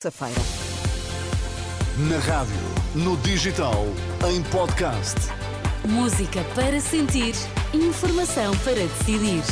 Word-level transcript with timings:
Terça-feira. 0.00 0.40
Na 2.08 2.18
rádio, 2.18 2.54
no 2.94 3.16
digital, 3.16 3.84
em 4.30 4.40
podcast. 4.44 5.16
Música 5.88 6.44
para 6.54 6.80
sentir, 6.80 7.34
informação 7.74 8.56
para 8.58 8.74
decidir. 8.74 9.42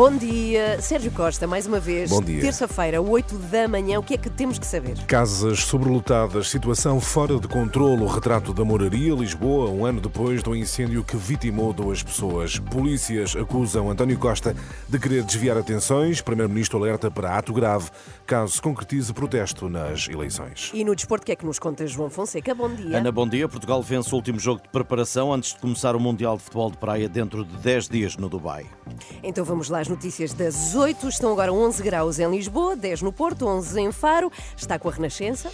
Bom 0.00 0.16
dia, 0.16 0.80
Sérgio 0.80 1.10
Costa, 1.10 1.46
mais 1.46 1.66
uma 1.66 1.78
vez. 1.78 2.08
Bom 2.08 2.22
dia. 2.22 2.40
Terça-feira, 2.40 3.02
8 3.02 3.36
da 3.36 3.68
manhã, 3.68 3.98
o 3.98 4.02
que 4.02 4.14
é 4.14 4.16
que 4.16 4.30
temos 4.30 4.58
que 4.58 4.64
saber? 4.64 4.96
Casas 5.04 5.64
sobrelotadas, 5.64 6.48
situação 6.48 6.98
fora 6.98 7.38
de 7.38 7.46
controle, 7.46 8.02
o 8.02 8.06
retrato 8.06 8.54
da 8.54 8.64
moraria 8.64 9.12
Lisboa, 9.12 9.68
um 9.68 9.84
ano 9.84 10.00
depois 10.00 10.42
do 10.42 10.56
incêndio 10.56 11.04
que 11.04 11.18
vitimou 11.18 11.74
duas 11.74 12.02
pessoas. 12.02 12.58
Polícias 12.58 13.36
acusam 13.36 13.90
António 13.90 14.18
Costa 14.18 14.56
de 14.88 14.98
querer 14.98 15.22
desviar 15.22 15.58
atenções. 15.58 16.22
Primeiro-Ministro 16.22 16.78
alerta 16.78 17.10
para 17.10 17.36
ato 17.36 17.52
grave, 17.52 17.90
caso 18.26 18.54
se 18.54 18.62
concretize 18.62 19.12
protesto 19.12 19.68
nas 19.68 20.08
eleições. 20.08 20.70
E 20.72 20.82
no 20.82 20.96
desporto, 20.96 21.24
o 21.24 21.26
que 21.26 21.32
é 21.32 21.36
que 21.36 21.44
nos 21.44 21.58
conta 21.58 21.86
João 21.86 22.08
Fonseca? 22.08 22.54
Bom 22.54 22.70
dia. 22.74 22.96
Ana, 22.96 23.12
bom 23.12 23.28
dia. 23.28 23.46
Portugal 23.46 23.82
vence 23.82 24.10
o 24.12 24.16
último 24.16 24.40
jogo 24.40 24.62
de 24.62 24.70
preparação 24.70 25.30
antes 25.30 25.52
de 25.52 25.58
começar 25.58 25.94
o 25.94 26.00
Mundial 26.00 26.38
de 26.38 26.44
Futebol 26.44 26.70
de 26.70 26.78
Praia 26.78 27.06
dentro 27.06 27.44
de 27.44 27.54
10 27.58 27.88
dias 27.90 28.16
no 28.16 28.30
Dubai. 28.30 28.64
Então 29.22 29.44
vamos 29.44 29.68
lá, 29.68 29.80
as 29.80 29.89
notícias 29.90 30.32
das 30.32 30.74
8. 30.74 31.08
Estão 31.08 31.32
agora 31.32 31.52
11 31.52 31.82
graus 31.82 32.18
em 32.18 32.30
Lisboa, 32.30 32.76
10 32.76 33.02
no 33.02 33.12
Porto, 33.12 33.46
11 33.46 33.80
em 33.80 33.92
Faro. 33.92 34.32
Está 34.56 34.78
com 34.78 34.88
a 34.88 34.92
Renascença. 34.92 35.50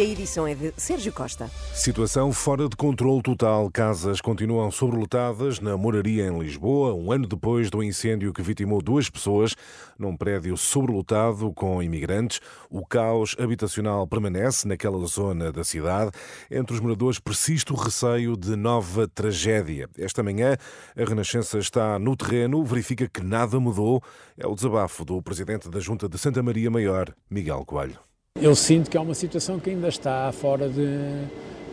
A 0.00 0.02
edição 0.02 0.46
é 0.46 0.54
de 0.54 0.72
Sérgio 0.78 1.12
Costa. 1.12 1.50
Situação 1.74 2.32
fora 2.32 2.66
de 2.66 2.74
controle 2.74 3.20
total. 3.20 3.70
Casas 3.70 4.18
continuam 4.18 4.70
sobrelotadas 4.70 5.60
na 5.60 5.76
moraria 5.76 6.26
em 6.26 6.38
Lisboa, 6.38 6.94
um 6.94 7.12
ano 7.12 7.26
depois 7.26 7.68
do 7.68 7.82
incêndio 7.82 8.32
que 8.32 8.40
vitimou 8.40 8.80
duas 8.80 9.10
pessoas 9.10 9.54
num 9.98 10.16
prédio 10.16 10.56
sobrelotado 10.56 11.52
com 11.52 11.82
imigrantes. 11.82 12.40
O 12.70 12.86
caos 12.86 13.36
habitacional 13.38 14.06
permanece 14.06 14.66
naquela 14.66 15.06
zona 15.06 15.52
da 15.52 15.64
cidade. 15.64 16.12
Entre 16.50 16.72
os 16.72 16.80
moradores 16.80 17.18
persiste 17.18 17.70
o 17.70 17.76
receio 17.76 18.38
de 18.38 18.56
nova 18.56 19.06
tragédia. 19.06 19.86
Esta 19.98 20.22
manhã, 20.22 20.56
a 20.96 21.04
Renascença 21.04 21.58
está 21.58 21.98
no 21.98 22.16
terreno, 22.16 22.64
verifica 22.64 23.06
que 23.06 23.22
nada 23.22 23.60
mudou. 23.60 24.02
É 24.38 24.46
o 24.46 24.54
desabafo 24.54 25.04
do 25.04 25.20
presidente 25.20 25.68
da 25.68 25.78
Junta 25.78 26.08
de 26.08 26.16
Santa 26.16 26.42
Maria 26.42 26.70
Maior, 26.70 27.14
Miguel 27.28 27.66
Coelho. 27.66 28.09
Eu 28.38 28.54
sinto 28.54 28.88
que 28.88 28.96
é 28.96 29.00
uma 29.00 29.14
situação 29.14 29.58
que 29.58 29.70
ainda 29.70 29.88
está 29.88 30.30
fora 30.30 30.68
de, 30.68 30.86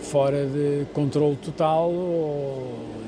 fora 0.02 0.46
de 0.46 0.86
controle 0.94 1.36
total 1.38 1.92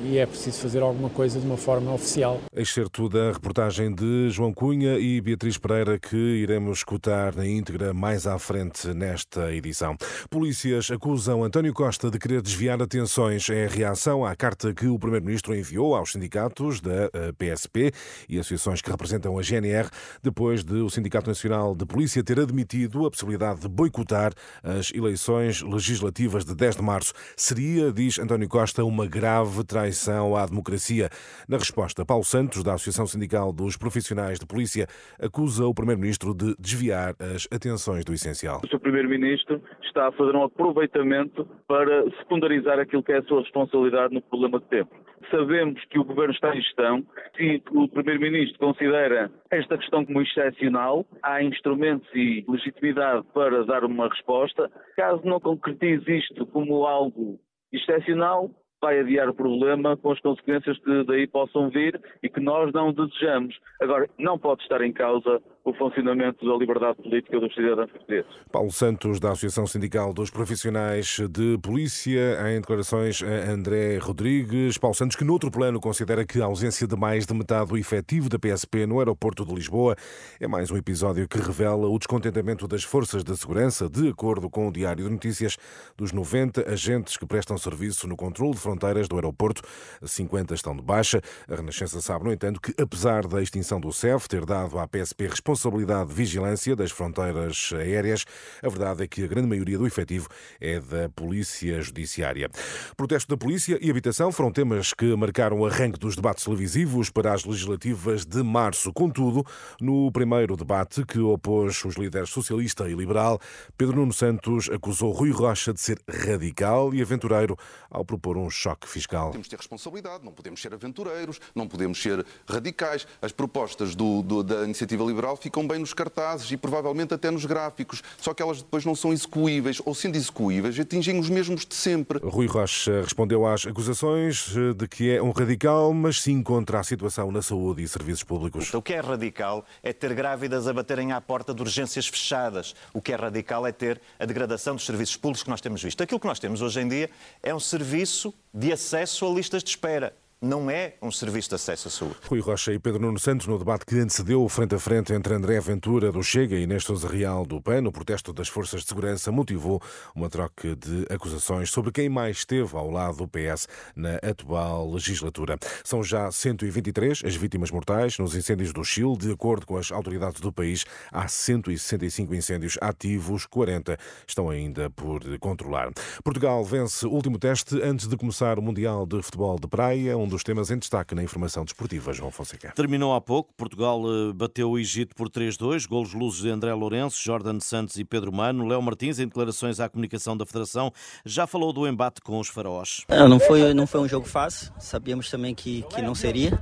e 0.04 0.18
é 0.18 0.26
preciso 0.26 0.62
fazer 0.62 0.82
alguma 0.82 1.09
coisa 1.09 1.40
de 1.40 1.45
uma 1.45 1.58
forma 1.58 1.94
oficial. 1.94 2.40
Excerto 2.56 3.09
da 3.09 3.32
reportagem 3.32 3.94
de 3.94 4.30
João 4.30 4.54
Cunha 4.54 4.98
e 4.98 5.20
Beatriz 5.20 5.58
Pereira 5.58 6.00
que 6.00 6.16
iremos 6.16 6.80
escutar 6.80 7.36
na 7.36 7.45
íntegra 7.45 7.94
mais 7.94 8.26
à 8.26 8.40
frente 8.40 8.94
nesta 8.94 9.54
edição. 9.54 9.98
Polícias 10.30 10.90
acusam 10.90 11.44
António 11.44 11.73
Costa 11.73 12.10
de 12.10 12.17
querer 12.17 12.42
desviar 12.42 12.82
atenções. 12.82 13.48
A 13.50 13.73
reação 13.73 14.26
à 14.26 14.36
carta 14.36 14.73
que 14.73 14.88
o 14.88 14.98
Primeiro-Ministro 14.98 15.54
enviou 15.56 15.95
aos 15.95 16.14
sindicatos 16.14 16.80
da 16.80 17.10
PSP 17.38 17.92
e 18.28 18.40
associações 18.40 18.82
que 18.82 18.90
representam 18.90 19.38
a 19.38 19.42
GNR 19.42 19.90
depois 20.23 20.64
de 20.64 20.76
o 20.76 20.90
Sindicato 20.90 21.28
Nacional 21.28 21.76
de 21.76 21.86
Polícia 21.86 22.23
ter 22.23 22.40
admitido 22.40 23.06
a 23.06 23.12
possibilidade 23.12 23.62
de 23.62 23.67
boicotar 23.67 24.32
as 24.64 24.92
eleições 24.94 25.62
legislativas 25.62 26.45
de 26.45 26.56
10 26.56 26.78
de 26.80 26.86
março. 26.86 27.14
Seria, 27.36 27.92
diz 27.92 28.18
António 28.20 28.48
Costa, 28.48 28.84
uma 28.84 29.06
grave 29.06 29.64
traição 29.64 30.36
à 30.36 30.46
democracia. 30.46 31.10
Na 31.48 31.58
resposta, 31.58 32.06
Paulo 32.06 32.24
Santos, 32.24 32.64
da 32.64 32.74
Associação 32.74 33.06
Sindical 33.06 33.52
dos 33.52 33.78
Profissionais 33.78 34.40
de 34.40 34.46
Polícia, 34.46 34.88
acusa 35.22 35.66
o 35.66 35.74
Primeiro-Ministro 35.74 36.34
de 36.34 36.56
desviar 36.58 37.16
as 37.20 37.48
atenções 37.52 38.04
do 38.06 38.14
essencial. 38.14 38.62
O. 38.64 38.80
Primeiro-Ministro 38.80 39.62
está 39.84 40.08
a 40.08 40.12
fazer 40.14 40.36
um 40.36 40.44
aproveitamento 40.44 41.45
para 41.68 42.10
secundarizar 42.18 42.80
aquilo 42.80 43.04
que 43.04 43.12
é 43.12 43.18
a 43.18 43.23
sua 43.23 43.42
responsabilidade 43.42 44.14
no 44.14 44.22
problema 44.22 44.60
de 44.60 44.66
tempo. 44.66 44.95
Sabemos 45.32 45.84
que 45.86 46.00
o 46.00 46.04
Governo 46.04 46.34
está 46.34 46.56
em 46.56 46.62
gestão. 46.62 47.06
Se 47.36 47.62
o 47.72 47.88
Primeiro-Ministro 47.88 48.60
considera 48.60 49.32
esta 49.52 49.78
questão 49.78 50.06
como 50.06 50.22
excepcional, 50.22 51.06
há 51.22 51.44
instrumentos 51.44 52.10
e 52.16 52.44
legitimidade 52.48 53.26
para 53.34 53.64
dar 53.66 53.84
uma 53.84 54.10
resposta. 54.10 54.72
Caso 54.95 55.22
não 55.23 55.39
concretize 55.39 56.18
isto 56.18 56.45
como 56.48 56.86
algo 56.86 57.39
excepcional, 57.72 58.50
vai 58.82 59.00
adiar 59.00 59.30
o 59.30 59.34
problema 59.34 59.98
com 59.98 60.12
as 60.12 60.20
consequências 60.22 60.78
que 60.80 61.04
daí 61.04 61.28
possam 61.28 61.70
vir 61.70 62.00
e 62.23 62.30
que 62.30 62.39
nós 62.39 62.72
não 62.73 62.94
desejamos. 62.94 63.58
Agora, 63.82 64.10
não 64.18 64.39
pode 64.39 64.62
estar 64.64 64.82
em 64.82 64.94
causa 64.94 65.42
o 65.64 65.73
funcionamento 65.73 66.45
da 66.45 66.55
liberdade 66.58 67.02
política 67.02 67.39
dos 67.39 67.53
cidadãos 67.53 67.92
portugueses. 67.92 68.31
Paulo 68.52 68.71
Santos, 68.71 69.20
da 69.20 69.31
Associação 69.31 69.67
Sindical 69.67 70.14
dos 70.14 70.30
Profissionais 70.30 71.20
de 71.30 71.58
Polícia, 71.59 72.37
em 72.49 72.59
declarações 72.59 73.21
a 73.21 73.52
André 73.52 73.97
Rodrigues. 73.97 74.77
Paulo 74.77 74.95
Santos, 74.95 75.15
que 75.15 75.23
noutro 75.23 75.52
plano 75.52 75.80
considera 75.80 76.25
que 76.25 76.42
a 76.42 76.45
ausência 76.45 76.87
de 76.87 76.95
mais 76.95 77.25
de 77.25 77.33
metade 77.33 77.70
do 77.70 77.77
efetivo 77.77 78.30
da 78.30 78.39
PSP 78.39 78.86
no 78.86 78.99
aeroporto 78.99 79.45
de 79.45 79.53
Lisboa 79.53 79.95
é 80.39 80.47
mais 80.47 80.71
um 80.71 80.77
episódio 80.77 81.27
que 81.27 81.37
revela 81.37 81.87
o 81.87 81.97
descontentamento 81.99 82.67
das 82.67 82.83
forças 82.83 83.23
de 83.23 83.36
segurança, 83.37 83.89
de 83.89 84.09
acordo 84.09 84.49
com 84.49 84.67
o 84.67 84.71
Diário 84.71 85.03
de 85.03 85.11
Notícias, 85.11 85.58
dos 85.97 86.11
90 86.11 86.71
agentes 86.71 87.17
que 87.17 87.26
prestam 87.26 87.58
serviço 87.58 88.08
no 88.08 88.15
controle 88.15 88.53
de 88.53 88.59
fronteiras 88.59 89.08
do 89.08 89.15
aeroporto, 89.15 89.61
50 90.02 90.53
estão 90.53 90.76
de 90.76 90.81
baixa. 90.81 91.21
A 91.47 91.55
Renascença 91.55 92.02
sabe, 92.02 92.26
no 92.26 92.33
entanto, 92.33 92.61
que 92.61 92.73
apesar 92.81 93.27
da 93.27 93.41
extinção 93.41 93.80
do 93.80 93.91
CEF 93.91 94.27
ter 94.27 94.45
dado 94.45 94.80
à 94.80 94.87
PSP 94.87 95.27
responsabilidade 95.27 95.48
de 95.54 96.14
vigilância 96.14 96.76
das 96.76 96.92
fronteiras 96.92 97.71
aéreas, 97.73 98.26
a 98.61 98.70
verdade 98.70 99.04
é 99.04 99.08
que 99.08 99.23
a 99.23 99.27
grande 99.27 99.48
maioria 99.48 99.77
do 99.77 99.87
efetivo 99.87 100.27
é 100.60 100.80
da 100.80 101.10
Polícia 101.10 101.82
Judiciária. 101.82 102.49
Protesto 102.95 103.30
da 103.30 103.37
Polícia 103.37 103.77
e 103.82 103.89
habitação 103.89 104.32
foram 104.32 104.52
temas 104.52 104.93
que 104.93 105.15
marcaram 105.15 105.59
o 105.59 105.65
arranque 105.65 105.99
dos 105.99 106.15
debates 106.15 106.43
televisivos 106.43 107.09
para 107.09 107.33
as 107.33 107.45
legislativas 107.45 108.26
de 108.26 108.43
março. 108.43 108.93
Contudo, 108.93 109.45
no 109.82 110.11
primeiro 110.11 110.55
debate 110.55 111.05
que 111.05 111.20
opôs 111.20 111.83
os 111.83 111.95
líderes 111.95 112.30
socialista 112.30 112.88
e 112.89 112.93
liberal, 112.93 113.39
Pedro 113.77 113.98
Nuno 113.98 114.14
Santos 114.14 114.70
acusou 114.70 115.11
Rui 115.11 115.32
Rocha 115.32 115.73
de 115.73 115.82
ser 115.82 115.99
radical 116.08 116.93
e 116.93 117.02
aventureiro 117.02 117.58
ao 117.89 118.05
propor 118.05 118.38
um 118.38 118.49
choque 118.49 118.88
fiscal. 118.88 119.32
Temos 119.32 119.48
de 119.48 119.52
ter 119.52 119.58
responsabilidade, 119.58 120.23
não 120.23 120.32
podemos 120.32 120.61
ser 120.61 120.73
aventureiros, 120.73 121.39
não 121.55 121.67
podemos 121.67 122.02
ser 122.02 122.26
radicais. 122.48 123.08
As 123.21 123.32
propostas 123.32 123.95
do, 123.95 124.21
do, 124.21 124.43
da 124.43 124.64
iniciativa 124.64 125.04
liberal 125.04 125.38
ficam 125.39 125.67
bem 125.67 125.80
nos 125.80 125.94
cartazes 125.94 126.52
e 126.52 126.58
provavelmente 126.58 127.14
até 127.14 127.32
nos 127.32 127.45
gráficos, 127.45 128.01
só 128.18 128.33
que 128.33 128.42
elas 128.42 128.62
depois 128.62 128.86
não 128.86 128.95
são 128.95 129.12
execuíveis, 129.13 129.81
ou 129.86 129.95
sendo 129.95 130.16
execuíveis, 130.16 130.80
atingem 130.80 131.19
os 131.19 131.30
mesmos 131.30 131.66
de 131.66 131.75
sempre. 131.75 132.19
Rui 132.24 132.48
Rocha 132.48 133.01
respondeu 133.01 133.45
às 133.45 133.66
acusações 133.66 134.54
de 134.75 134.88
que 134.88 135.12
é 135.12 135.22
um 135.22 135.31
radical, 135.31 135.94
mas 135.94 136.22
sim 136.22 136.42
contra 136.42 136.80
a 136.80 136.83
situação 136.83 137.31
na 137.31 137.42
saúde 137.42 137.83
e 137.83 137.88
serviços 137.88 138.24
públicos. 138.24 138.74
O 138.74 138.81
que 138.81 138.94
é 138.94 139.00
radical 139.00 139.66
é 139.81 139.94
ter 139.94 140.13
grávidas 140.13 140.68
a 140.68 140.74
baterem 140.74 141.12
à 141.12 141.22
porta 141.22 141.54
de 141.54 141.62
urgências 141.62 142.07
fechadas. 142.07 142.75
O 142.94 143.01
que 143.01 143.12
é 143.12 143.16
radical 143.16 143.66
é 143.66 143.71
ter 143.71 144.01
a 144.19 144.25
degradação 144.25 144.75
dos 144.75 144.86
serviços 144.86 145.16
públicos 145.16 145.44
que 145.44 145.50
nós 145.50 145.62
temos 145.62 145.81
visto. 145.81 146.01
Aquilo 146.01 146.19
que 146.19 146.27
nós 146.27 146.39
temos 146.39 146.62
hoje 146.62 146.81
em 146.81 146.88
dia 146.88 147.10
é 147.42 147.54
um 147.54 147.60
serviço 147.60 148.33
de 148.54 148.71
acesso 148.71 149.25
a 149.25 149.30
listas 149.30 149.63
de 149.63 149.69
espera 149.69 150.13
não 150.42 150.72
é 150.72 150.94
um 151.01 151.12
serviço 151.12 151.50
de 151.50 151.56
acesso 151.56 151.89
à 151.89 151.92
saúde. 151.92 152.16
Rui 152.25 152.39
Rocha 152.39 152.72
e 152.72 152.80
Pedro 152.80 153.01
Nuno 153.01 153.19
Santos 153.19 153.45
no 153.45 153.57
debate 153.57 153.86
que 153.86 154.00
antecedeu 154.00 154.42
o 154.42 154.48
frente 154.48 154.74
a 154.74 154.80
frente 154.80 155.12
entre 155.12 155.33
André 155.33 155.60
Ventura 155.60 156.13
do 156.13 156.24
Chega 156.24 156.56
e 156.56 156.66
Néstor 156.66 156.98
Real 157.06 157.45
do 157.45 157.62
PAN, 157.62 157.83
o 157.86 157.92
protesto 157.92 158.31
das 158.31 158.48
forças 158.48 158.81
de 158.81 158.88
segurança 158.88 159.33
motivou 159.33 159.81
uma 160.16 160.30
troca 160.30 160.77
de 160.77 161.06
acusações 161.13 161.69
sobre 161.69 161.92
quem 161.92 162.07
mais 162.07 162.38
esteve 162.38 162.74
ao 162.77 162.89
lado 162.89 163.18
do 163.18 163.27
PS 163.27 163.68
na 163.94 164.16
atual 164.16 164.89
legislatura. 164.89 165.57
São 165.83 166.01
já 166.01 166.31
123 166.31 167.21
as 167.25 167.36
vítimas 167.36 167.69
mortais 167.69 168.18
nos 168.18 168.33
incêndios 168.33 168.71
do 168.71 168.83
Chile, 168.83 169.18
de 169.18 169.31
acordo 169.33 169.65
com 169.65 169.75
as 169.75 169.91
autoridades 169.91 170.39
do 170.39 170.53
país, 170.53 170.86
há 171.12 171.27
165 171.27 172.33
incêndios 172.33 172.77
ativos, 172.80 173.45
40 173.45 173.97
estão 174.25 174.50
ainda 174.50 174.89
por 174.89 175.21
controlar. 175.39 175.91
Portugal 176.24 176.63
vence 176.63 177.06
o 177.06 177.12
último 177.12 177.38
teste 177.38 177.81
antes 177.81 178.07
de 178.07 178.15
começar 178.15 178.57
o 178.57 178.62
Mundial 178.62 179.06
de 179.06 179.21
Futebol 179.21 179.59
de 179.59 179.68
Praia, 179.68 180.18
um 180.18 180.28
dos 180.29 180.43
temas 180.43 180.71
em 180.71 180.77
destaque 180.77 181.13
na 181.13 181.23
informação 181.23 181.65
desportiva, 181.65 182.13
João 182.13 182.31
Fonseca. 182.31 182.71
Terminou 182.75 183.13
há 183.13 183.19
pouco. 183.19 183.53
Portugal 183.57 184.01
eh, 184.05 184.33
bateu 184.33 184.71
o 184.71 184.79
Egito 184.79 185.15
por 185.15 185.29
3-2. 185.29 185.87
Golos 185.87 186.13
luzes 186.13 186.41
de 186.41 186.49
André 186.49 186.73
Lourenço, 186.73 187.21
Jordan 187.21 187.59
Santos 187.59 187.97
e 187.97 188.05
Pedro 188.05 188.31
Mano. 188.31 188.67
Léo 188.67 188.81
Martins, 188.81 189.19
em 189.19 189.25
declarações 189.25 189.79
à 189.79 189.89
comunicação 189.89 190.37
da 190.37 190.45
Federação, 190.45 190.93
já 191.25 191.47
falou 191.47 191.73
do 191.73 191.87
embate 191.87 192.21
com 192.21 192.39
os 192.39 192.47
faraós. 192.47 193.03
Não 193.09 193.39
foi, 193.39 193.73
não 193.73 193.87
foi 193.87 194.01
um 194.01 194.07
jogo 194.07 194.27
fácil. 194.27 194.71
Sabíamos 194.79 195.29
também 195.29 195.53
que, 195.53 195.83
que 195.89 196.01
não 196.01 196.13
seria. 196.15 196.59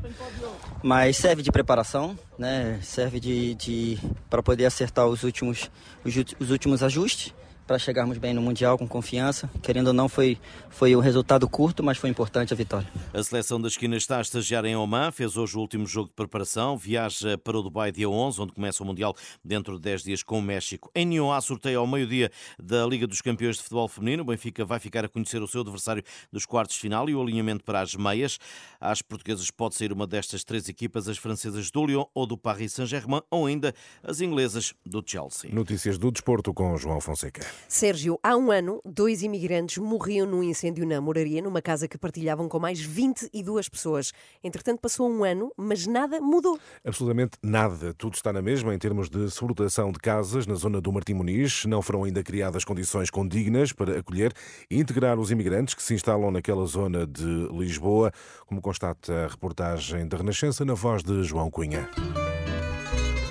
Mas 0.81 1.17
serve 1.17 1.41
de 1.41 1.51
preparação, 1.51 2.17
né? 2.37 2.79
serve 2.81 3.19
de, 3.19 3.55
de 3.55 3.97
para 4.29 4.41
poder 4.41 4.65
acertar 4.65 5.07
os 5.07 5.23
últimos, 5.23 5.69
os, 6.05 6.15
os 6.39 6.51
últimos 6.51 6.81
ajustes 6.81 7.33
para 7.67 7.77
chegarmos 7.77 8.17
bem 8.17 8.33
no 8.33 8.41
Mundial 8.41 8.77
com 8.77 8.87
confiança. 8.87 9.49
Querendo 9.61 9.87
ou 9.87 9.93
não, 9.93 10.07
foi, 10.07 10.37
foi 10.69 10.95
um 10.95 10.99
resultado 10.99 11.47
curto, 11.49 11.83
mas 11.83 11.97
foi 11.97 12.09
importante 12.09 12.53
a 12.53 12.55
vitória. 12.55 12.87
A 13.13 13.21
seleção 13.21 13.59
da 13.59 13.67
esquina 13.67 13.97
está 13.97 14.17
a 14.17 14.21
estagiar 14.21 14.63
em 14.65 14.75
Oman, 14.75 15.11
fez 15.11 15.35
hoje 15.35 15.57
o 15.57 15.59
último 15.59 15.85
jogo 15.85 16.07
de 16.07 16.15
preparação, 16.15 16.77
viaja 16.77 17.37
para 17.37 17.57
o 17.57 17.61
Dubai 17.61 17.91
dia 17.91 18.09
11, 18.09 18.41
onde 18.41 18.53
começa 18.53 18.81
o 18.81 18.85
Mundial 18.85 19.13
dentro 19.43 19.75
de 19.75 19.81
10 19.81 20.03
dias 20.03 20.23
com 20.23 20.39
o 20.39 20.41
México. 20.41 20.89
Em 20.95 21.05
Nyon 21.05 21.31
há 21.31 21.41
sorteio 21.41 21.81
ao 21.81 21.87
meio-dia 21.87 22.31
da 22.57 22.85
Liga 22.85 23.05
dos 23.05 23.21
Campeões 23.21 23.57
de 23.57 23.63
Futebol 23.63 23.87
Feminino. 23.89 24.23
O 24.23 24.25
Benfica 24.25 24.63
vai 24.63 24.79
ficar 24.79 25.03
a 25.03 25.09
conhecer 25.09 25.41
o 25.41 25.47
seu 25.47 25.61
adversário 25.61 26.01
dos 26.31 26.45
quartos 26.45 26.75
de 26.77 26.81
final 26.81 27.09
e 27.09 27.15
o 27.15 27.21
alinhamento 27.21 27.65
para 27.65 27.81
as 27.81 27.93
meias. 27.95 28.39
Às 28.79 29.01
portuguesas 29.01 29.51
pode 29.51 29.75
sair 29.75 29.91
uma 29.91 30.07
destas 30.07 30.43
três 30.43 30.69
equipas, 30.69 31.09
as 31.09 31.17
francesas 31.17 31.69
do 31.69 31.85
Lyon 31.85 32.05
ou 32.13 32.25
do 32.25 32.37
Paris 32.37 32.73
Saint-Germain, 32.73 33.21
ou 33.29 33.45
ainda 33.45 33.73
as 34.01 34.21
inglesas 34.21 34.73
do 34.85 35.03
Chelsea. 35.05 35.53
Notícias 35.53 35.97
do 35.97 36.11
desporto 36.11 36.53
com 36.53 36.77
João 36.77 37.01
Fonseca. 37.01 37.45
Sérgio, 37.68 38.19
há 38.24 38.36
um 38.36 38.51
ano, 38.51 38.81
dois 38.86 39.24
imigrantes 39.24 39.77
morriam 39.77 40.25
num 40.25 40.44
incêndio 40.44 40.86
na 40.86 41.00
Moraria, 41.01 41.42
numa 41.42 41.62
casa 41.62 41.88
que 41.88 41.98
partilhavam 41.98 42.48
com 42.48 42.59
mais 42.59 42.80
22 42.80 43.69
pessoas. 43.69 44.12
Entretanto, 44.44 44.80
passou 44.80 45.09
um 45.09 45.24
ano, 45.24 45.51
mas 45.57 45.86
nada 45.86 46.19
mudou. 46.21 46.59
Absolutamente 46.86 47.38
nada. 47.42 47.94
Tudo 47.94 48.15
está 48.15 48.31
na 48.31 48.42
mesma 48.42 48.74
em 48.74 48.80
termos 48.80 49.09
de 49.09 49.30
sobrelotação 49.30 49.92
de 49.92 50.00
casas 50.00 50.45
na 50.48 50.56
zona 50.56 50.80
do 50.81 50.92
Martim 50.92 51.13
Muniz. 51.13 51.65
Não 51.65 51.81
foram 51.81 52.04
ainda 52.04 52.24
criadas 52.24 52.63
condições 52.63 53.09
condignas 53.09 53.74
para 53.74 54.00
acolher 54.00 54.33
e 54.69 54.80
integrar 54.80 55.19
os 55.19 55.31
imigrantes 55.31 55.74
que 55.74 55.83
se 55.83 55.94
instalam 55.94 56.31
naquela 56.31 56.65
zona 56.65 57.06
de 57.06 57.48
Lisboa, 57.51 58.12
como 58.45 58.62
constata 58.62 59.25
a 59.25 59.27
reportagem 59.27 60.07
da 60.07 60.18
Renascença 60.18 60.63
na 60.63 60.74
voz 60.74 61.03
de 61.03 61.24
João 61.24 61.50
Cunha. 61.50 61.89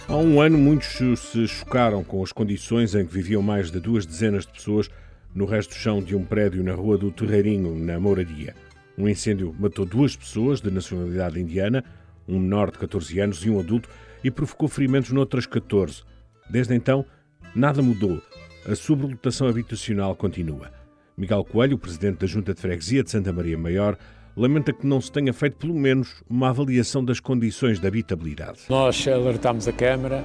Há 0.09 0.17
um 0.17 0.41
ano, 0.41 0.57
muitos 0.57 0.87
se 1.19 1.49
chocaram 1.49 2.05
com 2.05 2.23
as 2.23 2.31
condições 2.31 2.95
em 2.95 3.05
que 3.05 3.13
viviam 3.13 3.43
mais 3.43 3.73
de 3.73 3.81
duas 3.81 4.07
dezenas 4.07 4.47
de 4.47 4.53
pessoas 4.53 4.89
no 5.35 5.45
resto 5.45 5.71
do 5.71 5.81
chão 5.81 6.01
de 6.01 6.15
um 6.15 6.25
prédio 6.25 6.63
na 6.63 6.75
Rua 6.75 6.97
do 6.97 7.11
Terreirinho, 7.11 7.75
na 7.75 7.99
Mouradia. 7.99 8.55
Um 8.97 9.09
incêndio 9.09 9.53
matou 9.59 9.85
duas 9.85 10.15
pessoas 10.15 10.61
de 10.61 10.71
nacionalidade 10.71 11.41
indiana, 11.41 11.85
um 12.29 12.39
menor 12.39 12.71
de 12.71 12.79
14 12.79 13.19
anos 13.19 13.45
e 13.45 13.51
um 13.51 13.59
adulto, 13.59 13.89
e 14.23 14.31
provocou 14.31 14.69
ferimentos 14.69 15.11
noutras 15.11 15.45
14. 15.45 16.05
Desde 16.49 16.73
então, 16.73 17.05
nada 17.53 17.83
mudou. 17.83 18.23
A 18.65 18.77
sobrelotação 18.77 19.49
habitacional 19.49 20.15
continua. 20.15 20.71
Miguel 21.17 21.45
Coelho, 21.45 21.79
presidente 21.79 22.19
da 22.19 22.29
Junta 22.29 22.55
de 22.55 22.61
Freguesia 22.61 23.03
de 23.03 23.11
Santa 23.11 23.33
Maria 23.33 23.59
Maior, 23.59 23.99
lamenta 24.37 24.73
que 24.73 24.87
não 24.87 25.01
se 25.01 25.11
tenha 25.11 25.33
feito 25.33 25.57
pelo 25.57 25.75
menos 25.75 26.23
uma 26.29 26.51
avaliação 26.51 27.05
das 27.05 27.21
condições 27.21 27.81
de 27.81 27.87
habitabilidade. 27.87 28.61
Nós 28.69 29.07
alertámos 29.09 29.67
a 29.67 29.73
Câmara, 29.73 30.25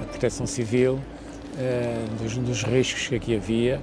a 0.00 0.04
Proteção 0.06 0.46
Civil, 0.46 0.98
eh, 1.58 2.04
dos, 2.20 2.36
dos 2.38 2.62
riscos 2.62 3.08
que 3.08 3.14
aqui 3.14 3.36
havia 3.36 3.80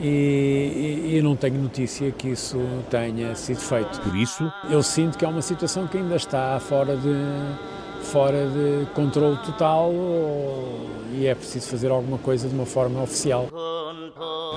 e, 0.00 1.06
e, 1.06 1.16
e, 1.16 1.22
não 1.22 1.34
tenho 1.34 1.60
notícia 1.60 2.10
que 2.10 2.28
isso 2.28 2.58
tenha 2.90 3.34
sido 3.34 3.60
feito. 3.60 4.00
Por 4.00 4.16
isso? 4.16 4.50
Eu 4.70 4.82
sinto 4.82 5.18
que 5.18 5.24
é 5.24 5.28
uma 5.28 5.42
situação 5.42 5.86
que 5.86 5.98
ainda 5.98 6.16
está 6.16 6.58
fora 6.60 6.96
de, 6.96 8.04
fora 8.04 8.48
de 8.48 8.86
controle 8.94 9.36
total 9.38 9.92
e 11.12 11.26
é 11.26 11.34
preciso 11.34 11.68
fazer 11.68 11.90
alguma 11.90 12.18
coisa 12.18 12.48
de 12.48 12.54
uma 12.54 12.66
forma 12.66 13.02
oficial. 13.02 13.48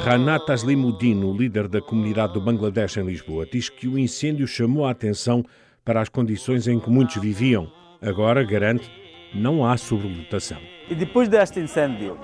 Ranat 0.01 0.49
Aslimuddin, 0.49 1.23
o 1.23 1.35
líder 1.35 1.67
da 1.67 1.81
comunidade 1.81 2.33
do 2.33 2.41
Bangladesh 2.41 2.97
em 2.97 3.05
Lisboa, 3.05 3.45
diz 3.45 3.69
que 3.69 3.87
o 3.87 3.97
incêndio 3.97 4.47
chamou 4.47 4.85
a 4.85 4.91
atenção 4.91 5.45
para 5.85 6.01
as 6.01 6.09
condições 6.09 6.67
em 6.67 6.79
que 6.79 6.89
muitos 6.89 7.17
viviam. 7.17 7.71
Agora, 8.01 8.43
garante, 8.43 8.89
não 9.33 9.65
há 9.65 9.77
sobrelotação. 9.77 10.59
E 10.89 10.95
depois 10.95 11.29
deste 11.29 11.59
incêndio, 11.59 12.17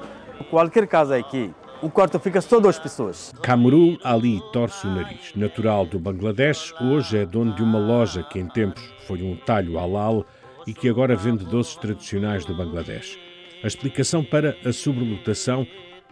qualquer 0.50 0.88
casa 0.88 1.16
aqui, 1.16 1.54
o 1.81 1.89
quarto 1.89 2.19
fica 2.19 2.42
só 2.42 2.60
duas 2.60 2.77
pessoas. 2.77 3.33
Kamrul 3.42 3.98
Ali 4.04 4.42
torce 4.51 4.86
o 4.86 4.89
nariz. 4.89 5.33
Natural 5.36 5.86
do 5.86 5.98
Bangladesh, 5.98 6.74
hoje 6.81 7.19
é 7.19 7.25
dono 7.25 7.56
de 7.56 7.63
uma 7.63 7.80
loja 7.80 8.24
que 8.24 8.39
em 8.39 8.48
tempos 8.48 8.83
foi 9.07 9.22
um 9.22 9.38
talho 9.38 9.77
halal 9.80 10.25
e 10.68 10.74
que 10.74 10.89
agora 10.89 11.15
vende 11.15 11.45
doces 11.45 11.75
tradicionais 11.75 12.44
do 12.44 12.54
Bangladesh. 12.54 13.18
A 13.63 13.68
explicação 13.68 14.24
para 14.24 14.57
a 14.65 14.74
sobrelotação 14.74 15.65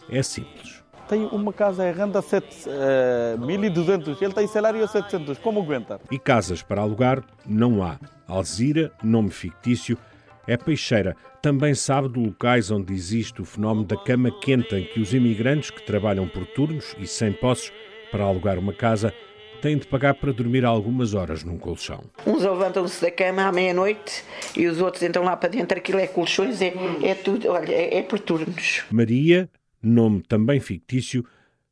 é 0.10 0.24
simples. 0.24 0.77
Tem 1.08 1.26
uma 1.26 1.54
casa 1.54 1.90
em 1.90 1.94
renda 1.94 2.20
uh, 2.20 2.22
1.200, 2.22 4.22
ele 4.22 4.34
tem 4.34 4.48
salário 4.48 4.84
a 4.84 4.88
700, 4.88 5.38
como 5.38 5.62
aguenta? 5.62 6.02
E 6.12 6.20
casas 6.20 6.62
para 6.62 6.82
alugar 6.82 7.24
não 7.46 7.82
há. 7.82 7.98
Alzira, 8.28 8.92
nome 9.02 9.30
fictício, 9.30 9.98
é 10.46 10.58
peixeira. 10.58 11.16
Também 11.42 11.74
sabe 11.74 12.10
de 12.10 12.20
locais 12.20 12.72
onde 12.72 12.94
existe 12.94 13.42
o 13.42 13.46
fenómeno 13.46 13.86
da 13.86 13.96
cama 13.96 14.32
quente, 14.42 14.76
em 14.76 14.84
que 14.84 15.00
os 15.00 15.14
imigrantes 15.14 15.70
que 15.70 15.86
trabalham 15.86 16.28
por 16.28 16.46
turnos 16.46 16.94
e 17.00 17.08
sem 17.08 17.32
posses 17.32 17.72
para 18.12 18.24
alugar 18.24 18.60
uma 18.60 18.74
casa 18.74 19.14
têm 19.62 19.78
de 19.78 19.88
pagar 19.88 20.16
para 20.16 20.32
dormir 20.32 20.66
algumas 20.66 21.14
horas 21.14 21.44
num 21.44 21.58
colchão. 21.58 22.04
Uns 22.26 22.44
levantam-se 22.44 23.02
da 23.02 23.12
cama 23.12 23.44
à 23.44 23.52
meia-noite 23.52 24.24
e 24.56 24.68
os 24.68 24.82
outros 24.82 25.04
entram 25.04 25.24
lá 25.24 25.36
para 25.36 25.50
dentro. 25.50 25.78
Aquilo 25.78 26.00
é 26.00 26.08
colchões, 26.08 26.62
é, 26.62 26.74
é 27.04 27.16
tudo, 27.16 27.50
olha, 27.50 27.72
é, 27.72 27.98
é 27.98 28.04
por 28.04 28.20
turnos. 28.20 28.84
Maria, 28.92 29.50
nome 29.82 30.22
também 30.22 30.60
fictício, 30.60 31.26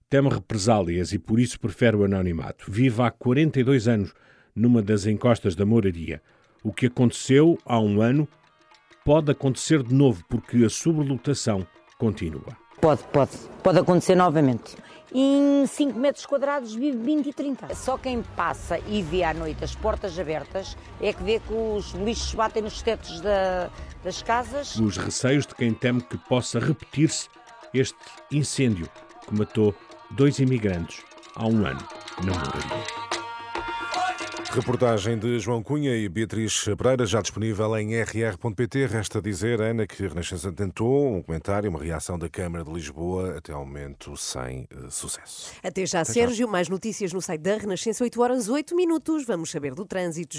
teme 0.09 0.29
represálias 0.29 1.11
e 1.13 1.19
por 1.19 1.39
isso 1.39 1.59
prefere 1.59 1.97
o 1.97 2.03
anonimato. 2.03 2.69
Vive 2.69 3.01
há 3.01 3.11
42 3.11 3.87
anos 3.87 4.13
numa 4.55 4.81
das 4.81 5.05
encostas 5.05 5.55
da 5.55 5.65
moraria. 5.65 6.21
O 6.63 6.71
que 6.71 6.87
aconteceu 6.87 7.57
há 7.65 7.79
um 7.79 8.01
ano 8.01 8.27
pode 9.03 9.31
acontecer 9.31 9.83
de 9.83 9.93
novo 9.93 10.23
porque 10.29 10.63
a 10.65 10.69
sobrelotação 10.69 11.65
continua. 11.97 12.57
Pode, 12.81 13.03
pode. 13.11 13.31
Pode 13.63 13.79
acontecer 13.79 14.15
novamente. 14.15 14.75
Em 15.13 15.65
5 15.65 15.97
metros 15.97 16.25
quadrados 16.25 16.75
vive 16.75 16.97
20 16.97 17.29
e 17.29 17.33
30. 17.33 17.75
Só 17.75 17.97
quem 17.97 18.21
passa 18.35 18.79
e 18.87 19.01
vê 19.01 19.23
à 19.23 19.33
noite 19.33 19.63
as 19.63 19.75
portas 19.75 20.17
abertas 20.19 20.75
é 20.99 21.13
que 21.13 21.23
vê 21.23 21.39
que 21.39 21.53
os 21.53 21.91
lixos 21.93 22.33
batem 22.33 22.63
nos 22.63 22.81
tetos 22.81 23.21
da, 23.21 23.69
das 24.03 24.21
casas. 24.21 24.75
Os 24.75 24.97
receios 24.97 25.45
de 25.45 25.55
quem 25.55 25.73
teme 25.73 26.01
que 26.01 26.17
possa 26.17 26.59
repetir-se 26.59 27.29
este 27.79 27.97
incêndio 28.31 28.89
que 29.27 29.35
matou 29.35 29.75
dois 30.11 30.39
imigrantes 30.39 31.03
há 31.35 31.45
um 31.45 31.65
ano 31.65 31.87
na 32.23 32.33
moradia. 32.33 33.05
Reportagem 34.55 35.19
de 35.19 35.37
João 35.37 35.61
Cunha 35.61 35.93
e 35.97 36.07
Beatriz 36.07 36.63
Pereira, 36.77 37.05
já 37.05 37.21
disponível 37.21 37.77
em 37.77 37.93
rr.pt. 38.01 38.85
Resta 38.85 39.21
dizer, 39.21 39.59
Ana, 39.59 39.85
que 39.85 40.05
a 40.05 40.07
Renascença 40.07 40.49
tentou 40.49 41.13
um 41.13 41.21
comentário, 41.21 41.69
uma 41.69 41.83
reação 41.83 42.17
da 42.17 42.29
Câmara 42.29 42.63
de 42.63 42.71
Lisboa, 42.71 43.37
até 43.37 43.51
ao 43.51 43.65
momento 43.65 44.15
sem 44.15 44.65
uh, 44.73 44.89
sucesso. 44.89 45.51
Até 45.61 45.85
já, 45.85 45.99
até 45.99 46.13
Sérgio. 46.13 46.45
Já. 46.45 46.51
Mais 46.53 46.69
notícias 46.69 47.11
no 47.11 47.21
site 47.21 47.41
da 47.41 47.57
Renascença, 47.57 48.01
8 48.01 48.21
horas 48.21 48.47
8 48.47 48.73
minutos. 48.77 49.25
Vamos 49.25 49.51
saber 49.51 49.75
do 49.75 49.83
trânsito. 49.85 50.33